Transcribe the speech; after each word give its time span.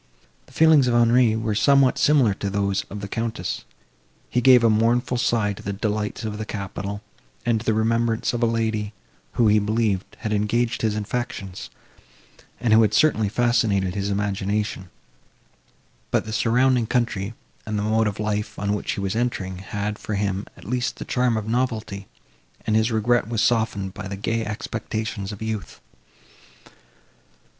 The 0.47 0.51
feelings 0.51 0.87
of 0.87 0.95
Henri 0.95 1.35
were 1.35 1.53
somewhat 1.53 1.99
similar 1.99 2.33
to 2.33 2.49
those 2.49 2.85
of 2.89 3.01
the 3.01 3.07
Countess; 3.07 3.65
he 4.31 4.41
gave 4.41 4.63
a 4.63 4.67
mournful 4.71 5.17
sigh 5.19 5.53
to 5.53 5.61
the 5.61 5.73
delights 5.73 6.23
of 6.25 6.39
the 6.39 6.43
capital, 6.45 7.03
and 7.45 7.59
to 7.59 7.65
the 7.67 7.75
remembrance 7.75 8.33
of 8.33 8.41
a 8.41 8.47
lady, 8.47 8.93
who, 9.33 9.47
he 9.47 9.59
believed, 9.59 10.17
had 10.21 10.33
engaged 10.33 10.81
his 10.81 10.95
affections, 10.95 11.69
and 12.59 12.73
who 12.73 12.81
had 12.81 12.95
certainly 12.95 13.29
fascinated 13.29 13.93
his 13.93 14.09
imagination; 14.09 14.89
but 16.09 16.25
the 16.25 16.33
surrounding 16.33 16.87
country, 16.87 17.35
and 17.67 17.77
the 17.77 17.83
mode 17.83 18.07
of 18.07 18.19
life, 18.19 18.57
on 18.57 18.73
which 18.73 18.93
he 18.93 18.99
was 18.99 19.15
entering, 19.15 19.59
had, 19.59 19.99
for 19.99 20.15
him, 20.15 20.47
at 20.57 20.65
least, 20.65 20.95
the 20.95 21.05
charm 21.05 21.37
of 21.37 21.47
novelty, 21.47 22.07
and 22.65 22.75
his 22.75 22.91
regret 22.91 23.27
was 23.27 23.43
softened 23.43 23.93
by 23.93 24.07
the 24.07 24.17
gay 24.17 24.43
expectations 24.43 25.31
of 25.31 25.43
youth. 25.43 25.79